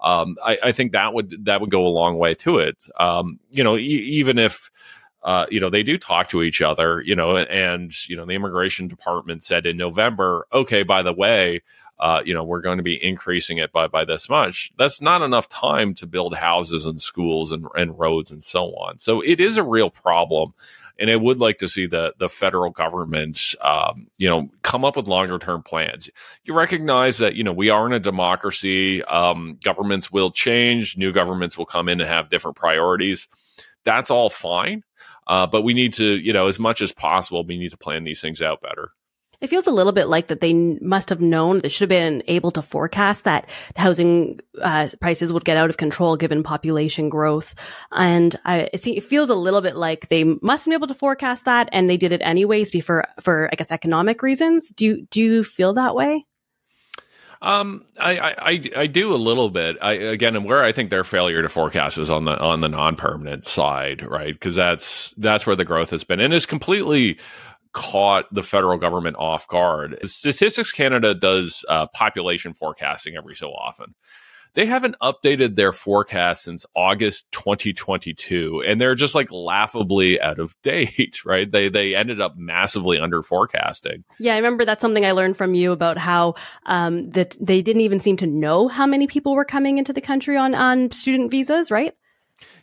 um, 0.04 0.36
I, 0.44 0.58
I, 0.64 0.72
think 0.72 0.92
that 0.92 1.14
would 1.14 1.46
that 1.46 1.62
would 1.62 1.70
go 1.70 1.86
a 1.86 1.88
long 1.88 2.18
way 2.18 2.34
to 2.34 2.58
it. 2.58 2.84
Um, 3.00 3.40
you 3.50 3.64
know, 3.64 3.76
e- 3.76 4.06
even 4.18 4.38
if 4.38 4.70
uh, 5.22 5.46
you 5.50 5.58
know 5.58 5.70
they 5.70 5.82
do 5.82 5.96
talk 5.96 6.28
to 6.28 6.42
each 6.42 6.60
other, 6.60 7.00
you 7.00 7.16
know, 7.16 7.38
and 7.38 7.90
you 8.06 8.14
know 8.14 8.26
the 8.26 8.34
immigration 8.34 8.86
department 8.86 9.42
said 9.42 9.64
in 9.64 9.78
November, 9.78 10.46
okay, 10.52 10.82
by 10.82 11.02
the 11.02 11.14
way, 11.14 11.62
uh, 11.98 12.22
you 12.24 12.34
know, 12.34 12.44
we're 12.44 12.60
going 12.60 12.78
to 12.78 12.82
be 12.82 13.02
increasing 13.02 13.58
it 13.58 13.72
by 13.72 13.86
by 13.86 14.04
this 14.04 14.28
much. 14.28 14.70
That's 14.78 15.00
not 15.00 15.22
enough 15.22 15.48
time 15.48 15.94
to 15.94 16.06
build 16.06 16.34
houses 16.34 16.86
and 16.86 17.00
schools 17.00 17.52
and, 17.52 17.66
and 17.74 17.98
roads 17.98 18.30
and 18.30 18.42
so 18.42 18.66
on. 18.76 18.98
So 18.98 19.20
it 19.20 19.40
is 19.40 19.56
a 19.56 19.62
real 19.62 19.90
problem 19.90 20.54
and 20.98 21.10
I 21.10 21.16
would 21.16 21.40
like 21.40 21.58
to 21.58 21.68
see 21.68 21.86
the 21.86 22.14
the 22.18 22.28
federal 22.28 22.70
government, 22.70 23.54
um, 23.62 24.06
you 24.16 24.28
know, 24.28 24.48
come 24.62 24.84
up 24.84 24.96
with 24.96 25.08
longer 25.08 25.38
term 25.38 25.62
plans. 25.62 26.08
You 26.44 26.54
recognize 26.54 27.18
that 27.18 27.34
you 27.34 27.42
know 27.42 27.52
we 27.52 27.70
are 27.70 27.86
in 27.86 27.92
a 27.92 28.00
democracy. 28.00 29.02
Um, 29.04 29.58
governments 29.62 30.12
will 30.12 30.30
change. 30.30 30.96
New 30.96 31.12
governments 31.12 31.58
will 31.58 31.66
come 31.66 31.88
in 31.88 32.00
and 32.00 32.08
have 32.08 32.28
different 32.28 32.56
priorities. 32.56 33.28
That's 33.84 34.10
all 34.10 34.30
fine, 34.30 34.82
uh, 35.26 35.46
but 35.46 35.62
we 35.62 35.74
need 35.74 35.94
to, 35.94 36.06
you 36.06 36.32
know, 36.32 36.46
as 36.46 36.58
much 36.58 36.80
as 36.80 36.92
possible, 36.92 37.44
we 37.44 37.58
need 37.58 37.70
to 37.70 37.76
plan 37.76 38.04
these 38.04 38.20
things 38.20 38.40
out 38.40 38.62
better. 38.62 38.92
It 39.44 39.50
feels 39.50 39.66
a 39.66 39.72
little 39.72 39.92
bit 39.92 40.08
like 40.08 40.28
that 40.28 40.40
they 40.40 40.54
must 40.54 41.10
have 41.10 41.20
known, 41.20 41.58
they 41.58 41.68
should 41.68 41.90
have 41.90 42.00
been 42.00 42.22
able 42.28 42.50
to 42.52 42.62
forecast 42.62 43.24
that 43.24 43.46
housing 43.76 44.40
uh, 44.62 44.88
prices 45.02 45.34
would 45.34 45.44
get 45.44 45.58
out 45.58 45.68
of 45.68 45.76
control 45.76 46.16
given 46.16 46.42
population 46.42 47.10
growth. 47.10 47.54
And 47.92 48.34
I, 48.46 48.70
it, 48.72 48.86
it, 48.86 49.02
feels 49.02 49.28
a 49.28 49.34
little 49.34 49.60
bit 49.60 49.76
like 49.76 50.08
they 50.08 50.24
must 50.24 50.64
have 50.64 50.70
been 50.70 50.78
able 50.78 50.86
to 50.86 50.94
forecast 50.94 51.44
that 51.44 51.68
and 51.72 51.90
they 51.90 51.98
did 51.98 52.10
it 52.10 52.22
anyways 52.24 52.70
for, 52.82 53.06
for, 53.20 53.50
I 53.52 53.56
guess, 53.56 53.70
economic 53.70 54.22
reasons. 54.22 54.70
Do 54.70 55.06
do 55.10 55.20
you 55.20 55.44
feel 55.44 55.74
that 55.74 55.94
way? 55.94 56.24
Um, 57.42 57.84
I, 58.00 58.34
I, 58.38 58.70
I 58.74 58.86
do 58.86 59.12
a 59.12 59.16
little 59.16 59.50
bit. 59.50 59.76
I 59.82 59.92
again, 59.92 60.42
where 60.44 60.64
I 60.64 60.72
think 60.72 60.88
their 60.88 61.04
failure 61.04 61.42
to 61.42 61.50
forecast 61.50 61.98
is 61.98 62.08
on 62.08 62.24
the 62.24 62.38
on 62.40 62.62
the 62.62 62.68
non 62.70 62.96
permanent 62.96 63.44
side, 63.44 64.00
right? 64.00 64.32
Because 64.32 64.54
that's 64.54 65.12
that's 65.18 65.46
where 65.46 65.54
the 65.54 65.66
growth 65.66 65.90
has 65.90 66.02
been, 66.02 66.20
and 66.20 66.32
it's 66.32 66.46
completely 66.46 67.18
caught 67.74 68.32
the 68.32 68.42
federal 68.42 68.78
government 68.78 69.16
off 69.18 69.46
guard. 69.48 69.98
Statistics 70.04 70.72
Canada 70.72 71.14
does 71.14 71.64
uh, 71.68 71.86
population 71.88 72.54
forecasting 72.54 73.16
every 73.16 73.34
so 73.34 73.50
often. 73.50 73.94
They 74.54 74.66
haven't 74.66 74.94
updated 75.02 75.56
their 75.56 75.72
forecast 75.72 76.44
since 76.44 76.64
August 76.76 77.26
2022, 77.32 78.62
and 78.64 78.80
they're 78.80 78.94
just 78.94 79.16
like 79.16 79.32
laughably 79.32 80.20
out 80.20 80.38
of 80.38 80.54
date, 80.62 81.18
right? 81.26 81.50
They 81.50 81.68
they 81.68 81.96
ended 81.96 82.20
up 82.20 82.36
massively 82.36 82.98
under 83.00 83.22
forecasting. 83.22 84.04
Yeah, 84.20 84.34
I 84.34 84.36
remember 84.36 84.64
that's 84.64 84.80
something 84.80 85.04
I 85.04 85.10
learned 85.10 85.36
from 85.36 85.54
you 85.54 85.72
about 85.72 85.98
how 85.98 86.36
um, 86.66 87.02
that 87.02 87.36
they 87.40 87.62
didn't 87.62 87.82
even 87.82 87.98
seem 87.98 88.16
to 88.18 88.28
know 88.28 88.68
how 88.68 88.86
many 88.86 89.08
people 89.08 89.34
were 89.34 89.44
coming 89.44 89.78
into 89.78 89.92
the 89.92 90.00
country 90.00 90.36
on 90.36 90.54
on 90.54 90.92
student 90.92 91.32
visas, 91.32 91.72
right? 91.72 91.94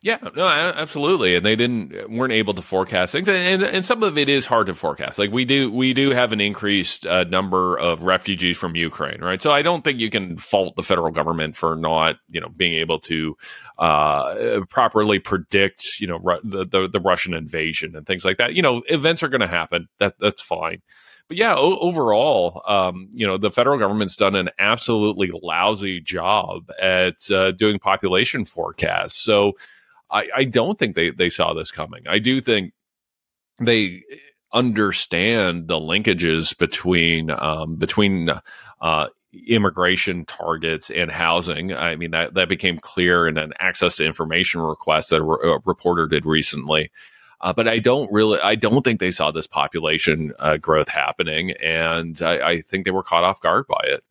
Yeah, 0.04 0.18
no, 0.36 0.48
absolutely, 0.48 1.36
and 1.36 1.46
they 1.46 1.56
didn't 1.56 2.10
weren't 2.10 2.34
able 2.34 2.56
to 2.56 2.62
forecast 2.64 3.12
things, 3.12 3.30
and, 3.30 3.62
and 3.62 3.86
some 3.86 4.02
of 4.02 4.18
it 4.18 4.30
is 4.30 4.48
hard 4.48 4.66
to 4.66 4.74
forecast. 4.74 5.20
Like 5.20 5.32
we 5.32 5.46
do, 5.46 5.72
we 5.72 5.94
do 5.94 6.10
have 6.10 6.32
an 6.32 6.42
increased 6.42 7.06
uh, 7.06 7.26
number 7.26 7.78
of 7.78 8.02
refugees 8.02 8.58
from 8.58 8.76
Ukraine, 8.76 9.22
right? 9.22 9.40
So 9.40 9.52
I 9.52 9.62
don't 9.62 9.84
think 9.84 10.00
you 10.00 10.10
can 10.10 10.38
fault 10.38 10.76
the 10.76 10.82
federal 10.82 11.12
government 11.12 11.56
for 11.56 11.76
not, 11.76 12.16
you 12.32 12.42
know, 12.42 12.50
being 12.50 12.74
able 12.74 13.00
to 13.02 13.38
uh, 13.78 14.62
properly 14.70 15.20
predict, 15.20 15.84
you 16.00 16.08
know, 16.08 16.18
ru- 16.18 16.42
the, 16.44 16.66
the, 16.66 16.88
the 16.88 17.00
Russian 17.00 17.36
invasion 17.36 17.96
and 17.96 18.08
things 18.08 18.26
like 18.26 18.38
that. 18.38 18.56
You 18.56 18.64
know, 18.64 18.82
events 18.88 19.22
are 19.22 19.30
going 19.30 19.42
to 19.42 19.48
happen. 19.48 19.88
That 20.00 20.18
that's 20.18 20.42
fine. 20.42 20.82
But 21.32 21.38
yeah, 21.38 21.56
o- 21.56 21.80
overall, 21.80 22.62
um, 22.68 23.10
you 23.14 23.26
know, 23.26 23.38
the 23.38 23.52
federal 23.52 23.80
government's 23.80 24.18
done 24.18 24.36
an 24.36 24.50
absolutely 24.60 25.32
lousy 25.42 26.02
job 26.02 26.70
at 26.78 27.32
uh, 27.32 27.52
doing 27.52 27.80
population 27.80 28.44
forecasts. 28.44 29.16
So 29.16 29.54
I, 30.10 30.28
I 30.36 30.44
don't 30.44 30.78
think 30.78 30.98
they, 30.98 31.10
they 31.10 31.30
saw 31.30 31.54
this 31.54 31.72
coming. 31.72 32.04
I 32.06 32.20
do 32.20 32.42
think 32.42 32.74
they 33.62 34.04
understand 34.52 35.70
the 35.70 35.80
linkages 35.80 36.58
between 36.58 37.30
um, 37.30 37.78
between 37.78 38.30
uh, 38.82 39.08
immigration 39.48 40.26
targets 40.26 40.90
and 40.90 41.10
housing. 41.10 41.74
I 41.74 41.96
mean 41.96 42.12
that 42.12 42.34
that 42.34 42.50
became 42.50 42.78
clear 42.78 43.26
in 43.26 43.38
an 43.38 43.54
access 43.62 43.96
to 43.96 44.06
information 44.06 44.60
request 44.60 45.12
that 45.12 45.22
a, 45.22 45.24
re- 45.24 45.50
a 45.50 45.60
reporter 45.64 46.08
did 46.08 46.26
recently. 46.26 46.92
Uh, 47.42 47.52
but 47.52 47.68
I 47.68 47.80
don't 47.80 48.12
really, 48.12 48.40
I 48.40 48.56
don't 48.56 48.84
think 48.84 49.00
they 49.00 49.12
saw 49.12 49.32
this 49.32 49.48
population 49.48 50.32
uh, 50.40 50.58
growth 50.58 50.90
happening, 50.90 51.52
and 51.52 52.22
I, 52.22 52.52
I 52.52 52.62
think 52.62 52.86
they 52.86 52.92
were 52.92 53.04
caught 53.04 53.24
off 53.24 53.42
guard 53.42 53.66
by 53.68 53.82
it. 53.84 54.04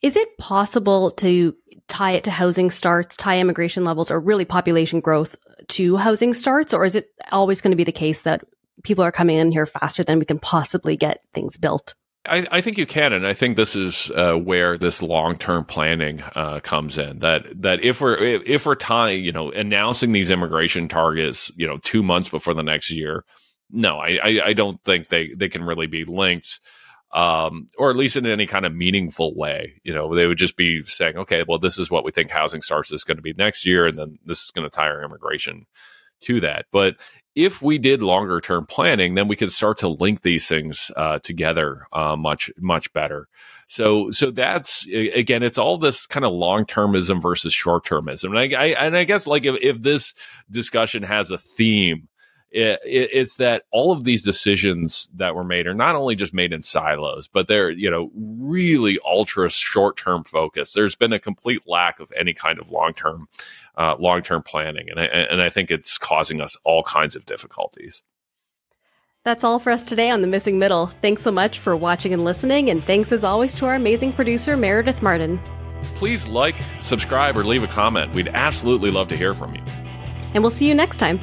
Is 0.00 0.16
it 0.16 0.38
possible 0.38 1.10
to 1.12 1.54
tie 1.88 2.12
it 2.12 2.24
to 2.24 2.30
housing 2.30 2.70
starts, 2.70 3.16
tie 3.16 3.38
immigration 3.38 3.84
levels, 3.84 4.10
or 4.10 4.20
really 4.20 4.44
population 4.44 5.00
growth 5.00 5.36
to 5.68 5.96
housing 5.96 6.32
starts? 6.32 6.72
Or 6.72 6.84
is 6.84 6.94
it 6.94 7.08
always 7.32 7.60
going 7.60 7.72
to 7.72 7.76
be 7.76 7.84
the 7.84 7.92
case 7.92 8.22
that 8.22 8.42
people 8.82 9.04
are 9.04 9.12
coming 9.12 9.36
in 9.36 9.52
here 9.52 9.66
faster 9.66 10.02
than 10.02 10.18
we 10.18 10.24
can 10.24 10.38
possibly 10.38 10.96
get 10.96 11.20
things 11.34 11.58
built? 11.58 11.94
I, 12.26 12.46
I 12.50 12.60
think 12.60 12.76
you 12.76 12.86
can, 12.86 13.12
and 13.12 13.26
I 13.26 13.32
think 13.32 13.56
this 13.56 13.74
is 13.74 14.10
uh, 14.14 14.34
where 14.34 14.76
this 14.76 15.02
long-term 15.02 15.64
planning 15.64 16.22
uh, 16.34 16.60
comes 16.60 16.98
in. 16.98 17.20
That 17.20 17.62
that 17.62 17.82
if 17.82 18.00
we're 18.00 18.16
if 18.18 18.66
we're 18.66 18.74
tying, 18.74 19.24
you 19.24 19.32
know, 19.32 19.50
announcing 19.50 20.12
these 20.12 20.30
immigration 20.30 20.86
targets, 20.86 21.50
you 21.56 21.66
know, 21.66 21.78
two 21.78 22.02
months 22.02 22.28
before 22.28 22.52
the 22.52 22.62
next 22.62 22.90
year, 22.90 23.24
no, 23.70 23.96
I, 23.96 24.18
I, 24.22 24.40
I 24.46 24.52
don't 24.52 24.82
think 24.84 25.08
they 25.08 25.28
they 25.34 25.48
can 25.48 25.64
really 25.64 25.86
be 25.86 26.04
linked 26.04 26.60
um, 27.12 27.66
or 27.76 27.90
at 27.90 27.96
least 27.96 28.16
in 28.16 28.26
any 28.26 28.46
kind 28.46 28.64
of 28.64 28.74
meaningful 28.74 29.34
way. 29.34 29.80
You 29.82 29.92
know, 29.92 30.14
they 30.14 30.26
would 30.26 30.38
just 30.38 30.56
be 30.56 30.82
saying, 30.82 31.16
okay, 31.16 31.44
well, 31.46 31.58
this 31.58 31.78
is 31.78 31.90
what 31.90 32.04
we 32.04 32.12
think 32.12 32.30
housing 32.30 32.62
starts 32.62 32.92
is 32.92 33.04
going 33.04 33.16
to 33.16 33.22
be 33.22 33.32
next 33.32 33.66
year, 33.66 33.86
and 33.86 33.98
then 33.98 34.18
this 34.24 34.44
is 34.44 34.50
going 34.50 34.68
to 34.68 34.74
tie 34.74 34.88
our 34.88 35.02
immigration 35.02 35.66
to 36.22 36.40
that. 36.40 36.66
But 36.72 36.96
if 37.34 37.62
we 37.62 37.78
did 37.78 38.02
longer 38.02 38.40
term 38.40 38.66
planning, 38.66 39.14
then 39.14 39.28
we 39.28 39.36
could 39.36 39.52
start 39.52 39.78
to 39.78 39.88
link 39.88 40.22
these 40.22 40.48
things 40.48 40.90
uh, 40.96 41.20
together 41.20 41.86
uh, 41.92 42.16
much 42.16 42.50
much 42.58 42.92
better. 42.92 43.28
So 43.68 44.10
so 44.10 44.30
that's 44.30 44.86
again, 44.86 45.42
it's 45.42 45.58
all 45.58 45.76
this 45.76 46.06
kind 46.06 46.26
of 46.26 46.32
long 46.32 46.64
termism 46.64 47.22
versus 47.22 47.54
short 47.54 47.84
termism, 47.84 48.36
and 48.36 48.38
I, 48.38 48.60
I, 48.60 48.66
and 48.86 48.96
I 48.96 49.04
guess 49.04 49.26
like 49.26 49.44
if, 49.46 49.62
if 49.62 49.80
this 49.80 50.12
discussion 50.50 51.04
has 51.04 51.30
a 51.30 51.38
theme 51.38 52.08
it, 52.50 52.80
it, 52.84 53.10
it's 53.12 53.36
that 53.36 53.64
all 53.70 53.92
of 53.92 54.04
these 54.04 54.24
decisions 54.24 55.08
that 55.14 55.34
were 55.34 55.44
made 55.44 55.66
are 55.66 55.74
not 55.74 55.94
only 55.94 56.16
just 56.16 56.34
made 56.34 56.52
in 56.52 56.62
silos, 56.62 57.28
but 57.28 57.48
they're 57.48 57.70
you 57.70 57.90
know 57.90 58.10
really 58.14 58.98
ultra 59.04 59.48
short 59.48 59.96
term 59.96 60.24
focus. 60.24 60.72
There's 60.72 60.96
been 60.96 61.12
a 61.12 61.20
complete 61.20 61.62
lack 61.66 62.00
of 62.00 62.12
any 62.18 62.34
kind 62.34 62.58
of 62.58 62.70
long 62.70 62.92
term 62.92 63.28
uh, 63.76 63.96
long 63.98 64.22
term 64.22 64.42
planning, 64.42 64.88
and 64.90 65.00
I, 65.00 65.04
and 65.04 65.40
I 65.40 65.50
think 65.50 65.70
it's 65.70 65.98
causing 65.98 66.40
us 66.40 66.56
all 66.64 66.82
kinds 66.82 67.14
of 67.14 67.24
difficulties. 67.24 68.02
That's 69.22 69.44
all 69.44 69.58
for 69.58 69.70
us 69.70 69.84
today 69.84 70.08
on 70.08 70.22
The 70.22 70.26
Missing 70.26 70.58
Middle. 70.58 70.86
Thanks 71.02 71.22
so 71.22 71.30
much 71.30 71.58
for 71.58 71.76
watching 71.76 72.14
and 72.14 72.24
listening, 72.24 72.70
and 72.70 72.82
thanks 72.82 73.12
as 73.12 73.22
always 73.22 73.54
to 73.56 73.66
our 73.66 73.74
amazing 73.74 74.14
producer, 74.14 74.56
Meredith 74.56 75.02
Martin. 75.02 75.38
Please 75.94 76.26
like, 76.26 76.56
subscribe, 76.80 77.36
or 77.36 77.44
leave 77.44 77.62
a 77.62 77.68
comment. 77.68 78.12
We'd 78.14 78.28
absolutely 78.28 78.90
love 78.90 79.08
to 79.08 79.16
hear 79.16 79.34
from 79.34 79.54
you. 79.54 79.62
And 80.32 80.42
we'll 80.42 80.50
see 80.50 80.66
you 80.66 80.74
next 80.74 80.96
time. 80.96 81.20